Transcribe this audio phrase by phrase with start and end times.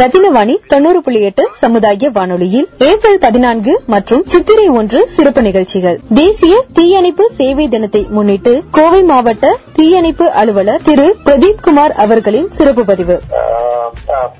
[0.00, 6.00] ரத்தினவாணி தொண்ணூறு புள்ளி எட்டு சமுதாய வானொலியில் ஏப்ரல் பதினான்கு மற்றும் சித்திரை ஒன்று சிறப்பு நிகழ்ச்சிகள்.
[6.14, 13.20] தேசிய தீயணைப்பு சேவை தினத்தை முன்னிட்டு கோவை மாவட்ட தீயணைப்பு அலுவலர் திரு பிரதீப் குமார் அவர்களின் சிறப்பு பதிவு.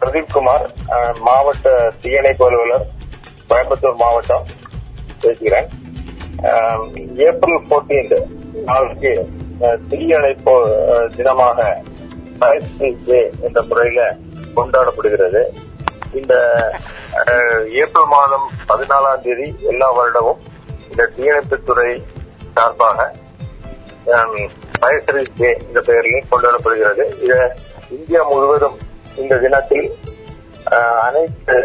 [0.01, 0.71] பிரதீப் குமார்
[1.21, 2.87] மாவட்ட தீயணைப்பு அலுவலர்
[3.51, 4.43] கோயம்புத்தூர் மாவட்டம்
[5.21, 5.69] பேசுகிறேன்.
[6.43, 8.23] ஆஹ் ஏப்ரல் 14
[8.65, 9.29] நாளைக்கு
[9.89, 10.55] தீயணைப்பு
[10.89, 11.75] ஆஹ் தினமாக
[13.41, 14.17] என்ற முறையில
[14.61, 15.43] கொண்டாடப்படுகிறது.
[16.13, 16.35] இந்த
[17.83, 20.41] ஏப்ரல் மாதம் பதினாலாம் தேதி எல்லா வருடமும்
[20.89, 21.91] இந்த தீயணைப்புத்துறை
[22.55, 22.99] சார்பாக
[24.75, 27.05] ஃபயர் சர்வீஸ் டே என்ற பெயரிலும் கொண்டாடப்படுகிறது.
[27.25, 27.39] இது
[27.91, 28.77] இந்தியா முழுவதும்
[29.17, 29.87] இந்த தினத்தில்
[30.71, 31.57] ஆஹ், அனைத்து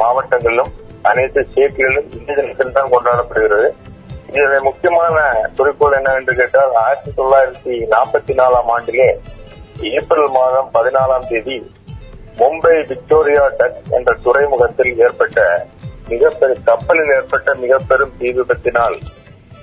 [0.00, 0.72] மாவட்டங்களிலும்
[1.04, 3.68] அனைத்து ஸ்டேட்களிலும் இந்த தினத்தில் தான் கொண்டாடப்படுகிறது.
[4.28, 5.16] இதனுடைய முக்கியமான
[5.56, 9.08] குறிக்கோள் என்னவென்று கேட்டால் ஆயிரத்தி தொள்ளாயிரத்தி நாற்பத்தி நாலாம் ஆண்டிலே
[9.80, 11.56] ஏப்ரல் மாதம் பதினாலாம் தேதி
[12.38, 15.66] மும்பை விக்டோரியா டக் என்ற துறைமுகத்தில் ஏற்பட்ட
[16.08, 18.96] மிகப்பெரும் கப்பலில் ஏற்பட்ட மிக பெரும் தீ விபத்தினால்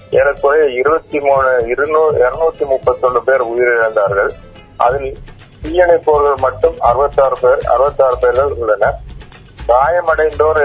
[0.09, 4.31] ஏறக்குறைய இருபத்தி மூணு இருநூத்தி முப்பத்தொன்னு பேர் உயிரிழந்தார்கள்.
[4.77, 5.17] அதில்
[5.63, 8.97] தீயணைப்போர்கள் மட்டும் அறுபத்தாறு பேர் அறுபத்தாறு பேர்கள் உள்ளனர்.
[9.67, 10.63] காயமடைந்தோர்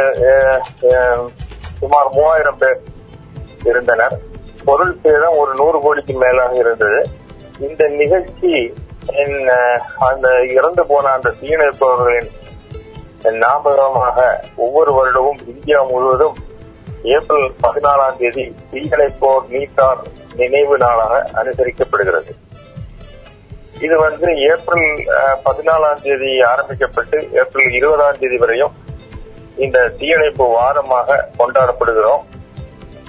[1.78, 2.80] சுமார் மூவாயிரம் பேர்
[3.64, 4.18] இருந்தனர்.
[4.64, 7.08] பொருள் சேதம் ஒரு நூறு கோடிக்கு மேலாக இருந்தது.
[7.58, 8.52] இந்த நிகழ்ச்சி
[10.08, 12.30] அந்த இறந்து போன அந்த தீயணைப்பவர்களின்
[13.42, 14.18] ஞாபகமாக
[14.64, 16.36] ஒவ்வொரு வருடமும் இந்தியா முழுவதும்
[17.14, 20.02] ஏப்ரல் பதினாலாம் தேதி தீயணைப்போர் நீட்டார்
[20.40, 22.32] நினைவு நாளாக அனுசரிக்கப்படுகிறது.
[23.86, 24.86] இது வந்து ஏப்ரல்
[25.46, 28.76] பதினாலாம் தேதி ஆரம்பிக்கப்பட்டு ஏப்ரல் இருபதாம் தேதி வரையும்
[29.64, 32.24] இந்த தீயணைப்பு வாரமாக கொண்டாடப்படுகிறோம்.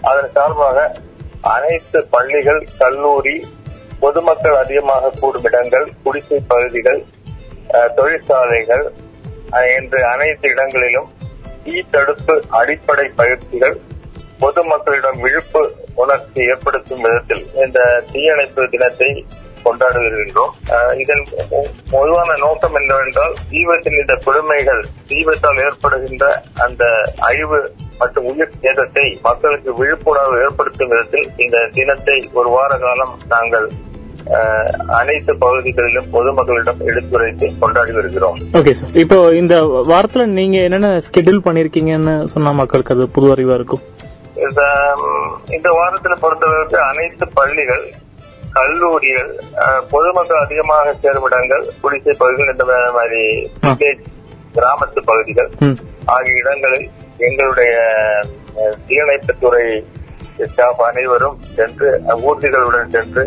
[0.09, 0.77] அதன் சார்பாக
[1.55, 3.37] அனைத்து பள்ளிகள் கல்லூரி
[3.99, 7.01] பொதுமக்கள் அதிகமாக கூடும் இடங்கள் குடிசை பகுதிகள்
[7.95, 8.85] தொழிற்சாலைகள்
[9.73, 11.09] என்று அனைத்து இடங்களிலும்
[11.63, 13.75] தீ தடுப்பு அடிப்படை பயிற்சிகள்
[14.41, 15.61] பொதுமக்களிடம் விழிப்பு
[15.95, 17.79] உணர்ச்சி ஏற்படுத்தும் விதத்தில் இந்த
[18.11, 19.09] தீயணைப்பு தினத்தை
[19.63, 20.53] கொண்டாடுகின்றோம்
[21.01, 21.23] இதன்
[21.91, 26.25] பொதுவான நோக்கம் என்னவென்றால் தீபத்தின் இந்த கொடுமைகள் தீபத்தால் ஏற்படுகின்ற
[26.59, 26.83] அந்த
[27.21, 27.59] அழிவு
[27.99, 33.67] மற்றும் உயிர் சேதத்தை மக்களுக்கு விழிப்புணர்வு ஏற்படுத்தும் விதத்தில் இந்த தினத்தை ஒரு வார காலம் நாங்கள்
[34.97, 38.37] அனைத்து பகுதிகளிலும் பொதுமக்களிடம் எடுத்துரைத்து கொண்டாடி வருகிறோம்.
[38.59, 39.55] ஓகே சார் இப்போ இந்த
[39.91, 43.83] வாரத்துல நீங்க என்னென்ன ஸ்கெடியூல் பண்ணிருக்கீங்கன்னு சொன்னா மக்களுக்கு அது புது அறிவா இருக்கும்.
[45.57, 47.85] இந்த வாரத்துல பொறுத்தளவுக்கு அனைத்து பள்ளிகள்
[48.57, 49.31] கல்லூரிகள்
[49.93, 52.65] பொதுமக்கள் அதிகமாக சேரும் இடங்கள் குடிசை பகுதிகள் இந்த
[52.97, 53.23] மாதிரி
[54.55, 55.49] கிராமத்து பகுதிகள்
[56.15, 56.87] ஆகிய இடங்களில்
[57.27, 57.73] எங்களுடைய
[58.87, 59.65] தீயணைப்புத்துறை
[60.47, 61.89] ஸ்டாஃப் அனைவரும் சென்று
[62.27, 63.23] ஊர்திகளுடன் சென்று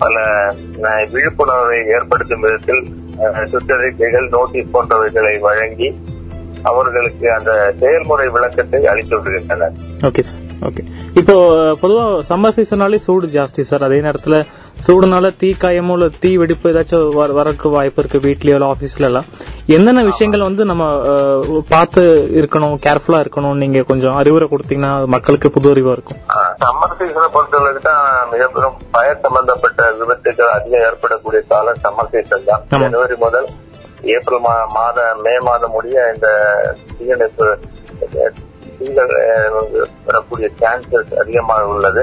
[0.00, 0.16] பல
[0.84, 2.82] அஹ், விழிப்புணர்வை ஏற்படுத்தும் விதத்தில்
[3.24, 5.90] அஹ், சுற்றறிக்கைகள் நோட்டீஸ் போன்றவைகளை வழங்கி
[6.64, 9.76] அவர்களுக்கு அந்த செயல்முறை விளக்கத்தை அளித்து விடுகின்றனர்
[10.08, 10.82] ஓகே சார் ஓகே
[11.20, 11.34] இப்போ
[11.80, 14.38] பொதுவா சம்மர் சீசனாலே சூடு ஜாஸ்தி சார் அதே நேரத்துல
[14.80, 19.26] சூடுனால தீ காயமோ இல்ல தீ வெடிப்பு ஏதாச்சும் வர- வரக்கு வாய்ப்பு இருக்கு வீட்லயோ இல்ல ஆபீஸ்ல எல்லாம்?
[19.68, 20.84] என்னென்ன விஷயங்கள் வந்து நம்ம
[21.68, 22.02] பார்த்து
[22.34, 26.20] இருக்கணும் கேர்ஃபுல்லா இருக்கணும் நீங்க கொஞ்சம் அறிவுரை கொடுத்தீங்கன்னா மக்களுக்கு புது அறிவா இருக்கும்.
[26.62, 32.64] சம்மர் சீசனை பொறுத்தளவுக்கு தான் மிக பெரும் பயர் சம்பந்தப்பட்ட விபத்துகள் அதிகம் ஏற்படக்கூடிய காலம் சம்மர் சீசன் தான்.
[32.84, 33.48] ஜனவரி முதல்
[34.10, 36.28] ஏப்ரல் மா- மாதம் மே மாதம் முடிய இந்த
[36.98, 37.48] தீயணைப்பு
[38.80, 39.56] அஹ்,
[40.06, 42.02] வரக்கூடிய சான்சஸ் அதிகமாக உள்ளது.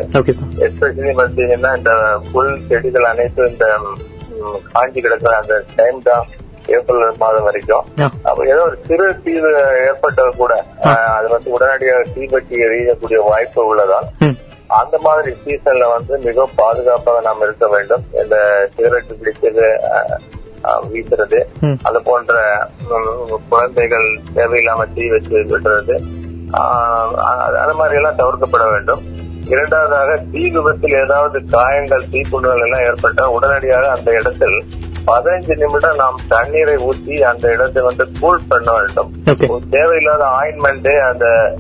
[0.66, 1.94] எஸ்பெஷலி பார்த்தீங்கன்னா இந்த
[2.32, 3.68] புல் செடிகள் அனைத்தும் இந்த
[4.74, 6.26] காஞ்சி கிடக்கிற அந்த டைம் தான்
[6.70, 7.86] ஏப்ரல் மாதம் வரைக்கும்.
[8.24, 9.52] அப்ப ஏதோ ஒரு சிறு தீவு
[9.84, 10.54] ஏற்பட்டது கூட
[11.14, 14.10] அது வந்து உடனடியாக தீபத்தி எரியக்கூடிய வாய்ப்பு உள்ளதால்
[14.78, 18.04] அந்த மாதிரி சீசன்ல வந்து மிகவும் பாதுகாப்பாக நாம் இருக்க வேண்டும்.
[18.22, 18.38] இந்த
[18.74, 19.68] சிகரெட் பிடிச்சது
[20.88, 21.40] வீசுறது
[21.84, 22.34] அது போன்ற
[23.50, 25.96] குழந்தைகள் தேவையில்லாம தீ வச்சு விடுறது
[26.52, 29.02] அது- அது மாதிரி எல்லாம் தவிர்க்கப்பட வேண்டும்.
[29.46, 34.66] இரண்டாவதாக தீ விபத்தில் ஏதாவது காயங்கள் தீப்புண்ணுகள் எல்லாம் ஏற்பட்டால் உடனடியாக அந்த இடத்தில்
[35.08, 39.24] பதினைஞ்சு நிமிடம் நாம் தண்ணீரை ஊற்றி அந்த இடத்தை வந்து கூல் பண்ண வேண்டும்.
[39.70, 41.56] தேவையில்லாத ஆயின்மெண்ட் அந்த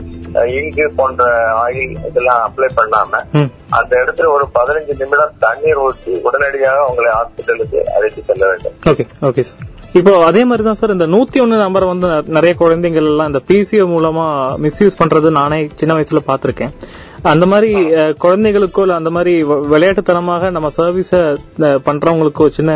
[0.47, 3.23] இங்கு போன்ற ஆயில் இதெல்லாம் அப்ளை பண்ணாம
[3.69, 8.73] அந்த இடத்துல ஒரு பதினஞ்சு நிமிடம் தண்ணீர் ஊற்றி உடனடியாக உங்களை ஹாஸ்பிட்டலுக்கு அழைத்து செல்ல வேண்டும்.
[8.85, 12.55] ஓகே ஓகே சார் இப்போ அதே மாதிரி தான் சார் இந்த நூத்தி ஒன்னு நம்பர் வந்து ந- நிறைய
[12.55, 14.25] குழந்தைகள் எல்லாம் இந்த பிசிஓ மூலமா
[14.57, 16.73] மிஸ்யூஸ் பண்றது நானே சின்ன வயசுல பாத்திருக்கேன்
[17.23, 17.69] அந்த மாதிரி
[18.19, 19.33] குழந்தைகளுக்கோ இல்ல அந்த மாதிரி
[19.71, 21.11] விளையாட்டுத்தனமாக நம்ம சர்வீஸ
[21.85, 22.71] பண்றவங்களுக்கோ சின்ன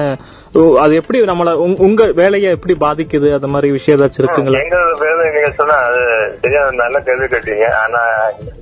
[0.80, 1.50] அது எப்படி நம்மள
[1.84, 3.34] உங்க- வேலையை எப்படி பாதிக்குது?
[3.34, 4.62] அந்த மாதிரி விஷயம் ஏதாச்சும் இருக்குங்களா?
[4.62, 6.02] எங்க வேலை நீங்க சொன்னா அது
[6.42, 7.68] சரியா நல்ல கேள்வி கேட்டீங்க.
[7.78, 8.02] ஆனா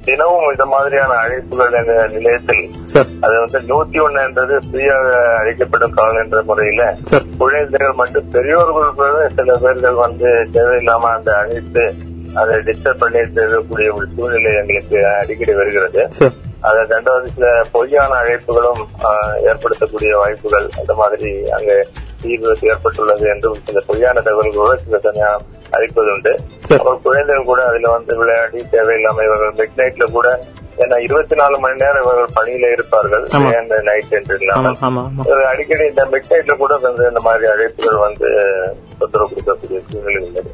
[0.06, 1.74] தினமும் இந்த மாதிரியான அழைப்புகள்
[2.14, 8.92] நிலையத்தில் சார் அது வந்து நூத்தி ஒண்ணுன்றது ஃப்ரீயாக அழைக்கப்படும் கால் என்ற முறையில சார் குழந்தைகள் மட்டும் பெரியோர்கள்
[9.36, 11.86] சில பேர்கள் வந்து தேவையில்லாம அந்த அழைத்து
[12.34, 16.02] அதை டிஸ்டர்ப் பண்ணி இருக்கக்கூடிய ஒரு சூழ்நிலை எங்களுக்கு அடிக்கடி வருகிறது.
[16.60, 18.81] அதை ரெண்டாவது சில பொய்யான அழைப்புகளும்
[19.50, 21.88] ஏற்படுத்தக்கூடிய வாய்ப்புகள் அந்த மாதிரி அங்க
[22.22, 26.40] தீர்வு ஏற்பட்டுள்ளது என்றும் சில பொய்யான தகவல்களோட சில சமயம் அழைப்பது உண்டு.
[26.76, 30.40] அப்புறம் குழந்தைகள் கூட அதுல வந்து விளையாடி தேவையில்லாம இவர்கள் மிட் நைட்ல கூட
[30.78, 33.24] ஏன்னா இருபத்தி நாலு மணி நேரம் இவர்கள் பணியில இருப்பார்கள்.
[33.81, 34.76] நைட் என்று இல்லாமல்.
[35.52, 38.30] அடிக்கடி இந்த மிட் நைட்ல கூட வந்து இந்த மாதிரி அழைப்புகள் வந்து
[39.00, 40.52] தொந்தரவு கொடுக்கக்கூடிய சூழ்நிலை உள்ளது.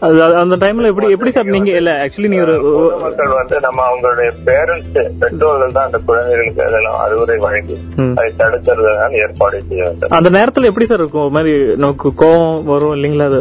[0.00, 4.92] அந்த டைம்ல எப்படி எப்படி சார் நீங்க இல்ல ஆக்சுவலி நீங்க ஒரு மக்கள் வந்து நம்ம அவங்களுடைய பேரண்ட்ஸ்
[5.18, 7.76] பெற்றோர்கள் தான் அந்த குழந்தைகளுக்கு அதெல்லாம் அறிவுரை வழங்கி.
[8.16, 10.10] அதை தடுக்கிறதுதான் ஏற்பாடு செய்ய வேண்டும்.
[10.10, 11.32] அந்த நேரத்துல எப்படி சார் இருக்கும்?
[11.32, 13.26] மாதிரி நமக்கு கோவம் வரும் இல்லைங்களா?
[13.26, 13.40] அது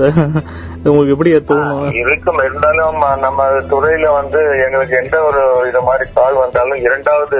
[0.83, 1.85] உங்களுக்கு எப்படி தோணும்?
[2.03, 2.41] இருக்கும்.
[2.43, 3.39] இருந்தாலும் நம்ம
[3.71, 7.39] துறையில வந்து எங்களுக்கு எந்த ஒரு இது மாதிரி கால் வந்தாலும் இரண்டாவது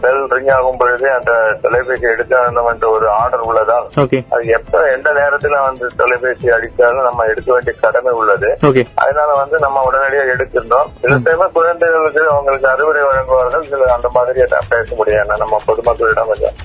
[0.00, 4.90] பெல் ரிங் ஆகும் பொழுது அந்த தொலைபேசி எடுக்க வேண்டும் என்ற ஒரு ஆர்டர் உள்ளதால் ஓகே அது எப்ப
[4.90, 8.58] எந்த நேரத்துல வந்து தொலைபேசி அடித்தாலும் நம்ம எடுக்க வேண்டிய கடமை உள்ளது.
[8.94, 10.90] அதனால வந்து நம்ம உடனடியாக எடுக்கின்றோம்.
[11.00, 13.68] சில டைம் குழந்தைகளுக்கு அவங்களுக்கு அறிவுரை வழங்குவார்கள்.
[13.68, 15.36] சில அந்த மாதிரி பேச முடியாது.
[15.36, 16.56] நம்ம பொதுமக்களிடம் கொஞ்சம்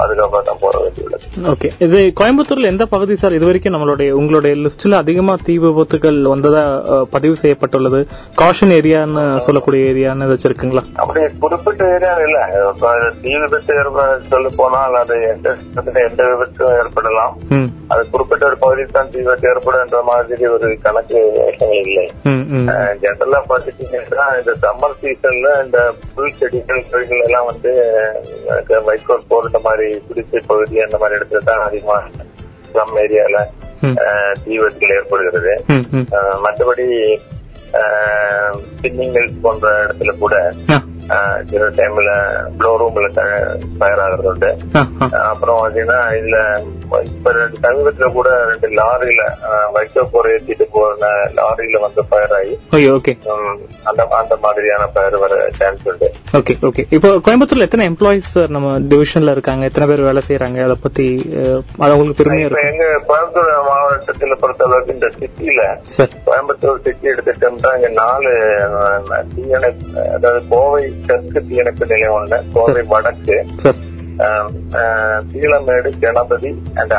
[0.00, 3.36] பாதுகாப்பா தான் போற வேண்டியுள்ளது ஓகே இது கோயம்புத்தூர்ல எந்த பகுதி சார்?
[3.38, 6.62] இது வரைக்கும் நம்மளுடைய உங்களுடைய லிஸ்ட்ல அதிகமா தீ விபத்துகள் வந்ததா
[7.14, 8.00] பதிவு செய்யப்பட்டுள்ளது.
[8.40, 10.84] காஷன் ஏரியான்னு சொல்லக்கூடிய ஏரியான்னு ஏதாச்சும் இருக்குங்களா?
[11.02, 12.38] அப்படி குறிப்பிட்ட ஏரியா இல்ல.
[13.24, 13.76] தீ விபத்து
[14.32, 17.34] சொல்ல போனால் அது எந்த விபத்தும் ஏற்படலாம்.
[17.92, 21.20] அது குறிப்பிட்ட ஒரு பகுதியில் தான் தீ விபத்து ஏற்படும் என்ற மாதிரி ஒரு கணக்கு
[21.84, 22.06] இல்லை.
[23.02, 25.78] ஜெனரலா பாத்துட்டீங்கன்னா இந்த சம்மர் சீசன்ல இந்த
[26.14, 27.72] புல் செடிகள் எல்லாம் வந்து
[28.88, 31.98] வைக்கோல் இந்த மாதிரி குடிசை பகுதி அந்த மாதிரி இடத்துல தான் அதிகமா
[32.74, 33.36] சம் ஏரியால
[33.82, 33.94] ம்.
[34.02, 35.52] அஹ், தீ விபத்துகள் ஏற்படுகிறது
[36.42, 36.86] மற்றபடி
[38.70, 40.34] ஸ்பின்னிங் மில்ஸ் போன்ற இடத்துல கூட
[41.50, 42.10] சில டைம்ல
[42.58, 43.06] ப்ளோ ரூம்ல
[43.78, 44.50] ஃபயர் ஆகுறது உண்டு.
[44.72, 45.06] ஆ ஆ.
[45.08, 46.38] அஹ், அப்புறம் பாத்தீங்கன்னா இதுல
[47.10, 49.22] இப்ப ரெண்டு சமீபத்துல கூட ரெண்டு லாரியில
[49.74, 52.54] வைக்கோ போர் ஏற்றிட்டு போன லாரியில வந்து ஃபயர் ஆகி
[53.88, 56.08] அந்த அந்த மாதிரியான ஃபயர் வர சான்ஸ் உண்டு.
[56.38, 60.76] ஓகே ஓகே இப்போ கோயம்புத்தூர்ல எத்தனை எம்ப்ளாயிஸ் சார் நம்ம டிவிஷன்ல இருக்காங்க எத்தனை பேர் வேலை செய்யறாங்க அதை
[60.80, 61.06] பத்தி
[61.80, 62.70] அது உங்களுக்கு பெருமையா இப்ப இருக்கும்.
[62.72, 65.62] எங்க கோயம்புத்தூர் மாவட்டத்துல பொறுத்த அளவுக்கு இந்த சிட்டில
[65.96, 68.32] சார் கோயம்புத்தூர் சிட்டி எடுத்துட்டோம்னா இங்க நாலு
[70.14, 73.36] அதாவது கோவை தெற்கு தீயணைப்பு நிலையம் ஒண்ணு கோவை வடக்கு
[75.32, 76.92] சீலமேடு கணபதி அண்ட்.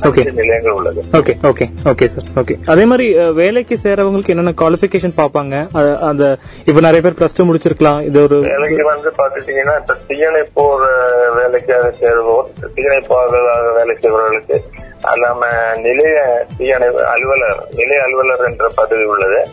[0.00, 1.04] அஞ்சு நிலையங்கள் உள்ளது.
[1.12, 5.66] Okay okay okay sir okay அதே மாதிரி வேலைக்கு சேரவங்களுக்கு என்னென்ன குவாலிஃபிகேஷன் பார்ப்பாங்க?
[5.74, 8.02] அ- அந்த இப்ப நிறைய பேர் பிளஸ் டூ முடிச்சிருக்கலாம்.
[8.02, 10.86] இது ஒரு வேலைக்கு வந்து பாத்துட்டீங்கன்னா இப்ப தீயணைப்போர்
[11.34, 14.62] வேலைக்காக சேருவோர் தீயணைப்பாளர்களாக வேலை செய்பவர்களுக்கு
[15.02, 15.46] அல்லாம
[15.76, 19.46] நிலைய தீயணை அலுவலர் நிலைய அலுவலர் என்ற பதவி உள்ளது.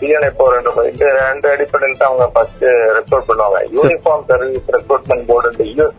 [0.00, 0.96] தீயணைப்போர் என்ற பதவி.
[0.98, 3.76] ரெண்டு அடிப்படையில் தான் அவங்க ஃபர்ஸ்ட் ரெக்ரூட் பண்ணுவாங்க.
[3.76, 5.90] யூனிஃபார்ம் சர்வீஸ் ரெக்ரூட்மெண்ட் போர்டு இந்த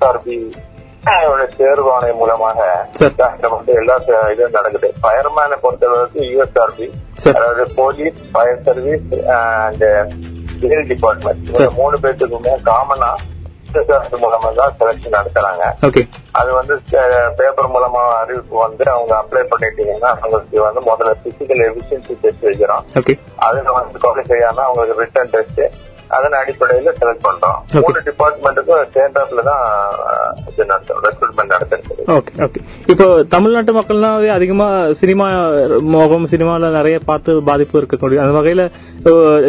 [1.10, 2.60] யூஎஸ்ஆர்பி தேர்வு ஆணையம் மூலமாக
[3.54, 3.96] வந்து எல்லா
[4.34, 4.88] இதுவும் நடக்குது.
[5.04, 6.88] ஃபயர்மேனை பொறுத்தளவுக்கு யூஎஸ்ஆர்பி.
[7.38, 9.10] அதாவது police fire service
[9.40, 9.86] and
[10.62, 13.12] civil department இந்த மூணு பேர்த்துக்குமே காமனா
[14.22, 15.66] மூலமா தான் செலக்ஷன் நடத்துறாங்க.
[16.40, 16.74] அது வந்து
[17.40, 22.86] பேப்பர் மூலமா அறிவிப்பு வந்து அவங்க அப்ளை பண்ணிட்டீங்கன்னா அவங்களுக்கு வந்து முதல்ல பிசிக்கல் எஃபிஷியன்சி டெஸ்ட் வைக்கிறோம்.
[23.48, 25.62] அதுல வந்து குவாலிஃபை ஆனா அவங்களுக்கு ரிட்டர்ன் டெஸ்ட்
[26.10, 27.58] அதன் அடிப்படையில செலக்ட் பண்றோம்.
[27.78, 29.64] மூணு டிபார்ட்மெண்ட்டுக்கும் சேர்ந்தாப்புல தான்
[30.06, 34.68] அஹ், இது நடத்தும் ரெக்ரூட்மெண்ட் நடத்துறது ஓகே ஓகே இப்போ தமிழ்நாட்டு மக்கள்னாவே அதிகமா
[35.00, 35.28] சினிமா
[35.92, 38.64] மோகம் சினிமால நிறைய பார்த்து பாதிப்பு இருக்கக்கூடிய அந்த வகையில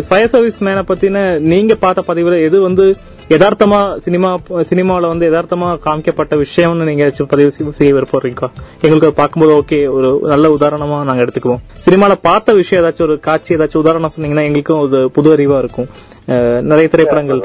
[0.08, 2.84] ஃபயர் சர்வீஸ் மேனை பத்தின நீங்க பார்த்த பதிவுல எது வந்து
[3.30, 4.28] யதார்த்தமா சினிமா
[4.64, 8.48] சினிமாவில் வந்து யதார்த்தமா காமிக்கப்பட்ட விஷயம்னு நீங்க பதிவு செய்ய- விருப்பறீங்களா
[8.82, 11.62] எங்களுக்கு பார்க்கும்போது ஓகே ஒரு நல்ல உதாரணமா நாங்க எடுத்துக்குவோம்.
[11.84, 15.88] சினிமால பார்த்த விஷயம் ஏதாச்சும் ஒரு காட்சி ஏதாச்சும் உதாரணம் சொன்னீங்கன்னா எங்களுக்கும் ஒரு புது அறிவா இருக்கும்.
[16.62, 17.40] நிறைய திரைப்படங்கள்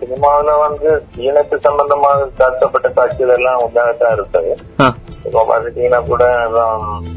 [0.00, 0.90] சினிமாவில வந்து
[1.22, 4.52] இணைப்பு சம்பந்தமாக காட்டப்பட்ட காட்சிகள் எல்லாம் உண்டாகத்தான் இருக்குது
[5.26, 6.24] இப்போ பாத்துட்டீங்கன்னா கூட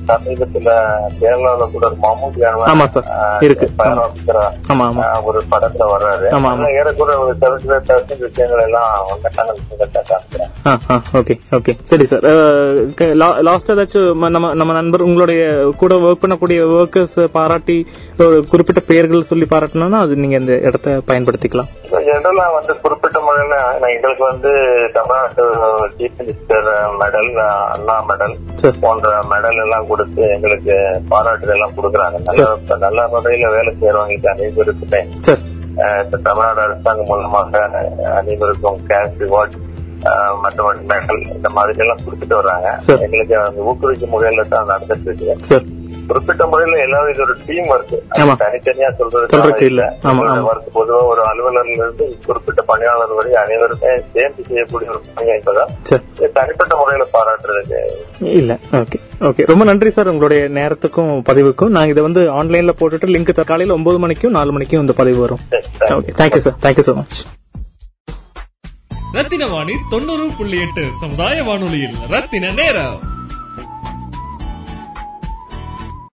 [0.08, 0.74] சமீபத்துல
[1.20, 2.44] கேரளால கூட ஒரு மம்மூட்டி
[5.24, 6.28] ஒரு படத்துல வர்றாரு.
[6.72, 8.92] ஏறக்குறைய ஒரு பர்சன்ட் விஷயங்கள் எல்லாம்
[11.14, 12.26] ஓகே ஓகே சரி சார்
[13.42, 15.42] லாஸ்ட் ஏதாச்சும் நம்ம நம்ம நண்பர் உங்களுடைய
[15.78, 17.78] கூட ஒர்க் பண்ணக்கூடிய ஒர்க்கர்ஸ் பாராட்டி
[18.50, 21.70] குறிப்பிட்ட பெயர்கள் சொல்லி பாராட்டினா அது நீங்க இந்த இடத்த பயன்படுத்திக்கலாம்.
[22.08, 23.56] ஜெனரலா வந்து குறிப்பிட்ட முறையில
[23.96, 24.52] எங்களுக்கு வந்து
[24.98, 25.44] தமிழ்நாட்டு
[25.98, 26.68] chief minister
[27.02, 27.32] medal
[27.76, 28.36] Anna medal
[28.84, 30.76] போன்ற மெடல் எல்லாம் கொடுத்து எங்களுக்கு
[31.14, 32.20] பாராட்டுகள் எல்லாம் கொடுக்குறாங்க.
[32.28, 35.02] நல்ல நல்ல முறையில வேலை செய்யறவங்களுக்கு அனைவருக்குமே
[36.04, 37.64] இப்ப தமிழ்நாடு அரசாங்கம் மூலமாக
[38.20, 39.58] அனைவருக்கும் கேஷ் ரிவார்ட்
[40.44, 42.68] மற்ற மெடல் இந்த மாதிரி எல்லாம் கொடுத்துட்டு வர்றாங்க.
[43.06, 45.60] எங்களுக்கு ஊக்குவிக்கும் முறையில தான் நடந்துட்டு இருக்கு.
[46.08, 48.22] குறிப்பிட்ட முறையில எல்லாரும் இது ஒரு டீம் ஒர்க்.
[48.40, 49.98] தனித்தனியா சொல்றது சொல்றதுக்கு இல்ல.
[50.04, 55.70] ஒர்க் பொதுவா ஒரு அலுவலர்ல இருந்து குறிப்பிட்ட பணியாளர் வரை அனைவருமே சேர்ந்து செய்யக்கூடிய ஒரு பணி என்பதால்
[56.34, 57.82] தனிப்பட்ட முறையில பாராட்டுறதுக்கு.
[58.20, 58.58] இல்ல.
[58.72, 59.00] ஓகே.
[59.22, 59.46] ஓகே.
[59.46, 61.68] ரொம்ப நன்றி சார் உங்களுடைய நேரத்துக்கும் பதிவுக்கும்.
[61.68, 65.40] நாங்க இதை வந்து ஆன்லைன்ல போட்டுட்டு லிங்க் காலையில ஒன்பது மணிக்கும் நாலு மணிக்கும் இந்த பதிவு வரும்.
[65.80, 67.26] Okay thank you sir thank you so much
[69.12, 73.16] Rathina Vani தொண்ணூறு புள்ளி எட்டு சமுதாய வானொலியில் ரத்தின நேரம்.